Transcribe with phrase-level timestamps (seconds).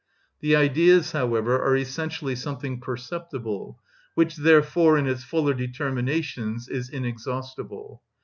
[0.39, 3.79] The Ideas, however, are essentially something perceptible,
[4.15, 8.01] which, therefore, in its fuller determinations, is inexhaustible.